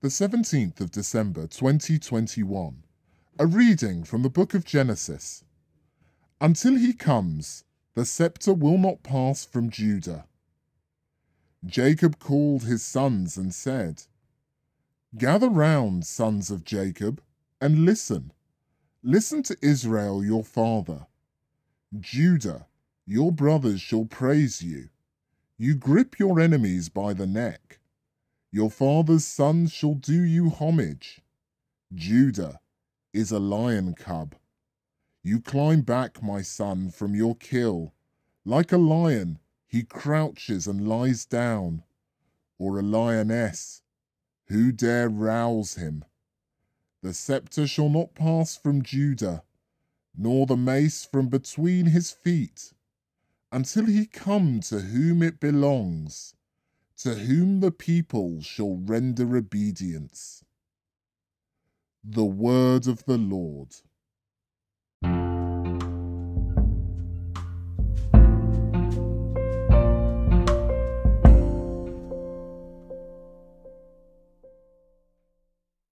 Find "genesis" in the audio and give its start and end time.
4.64-5.42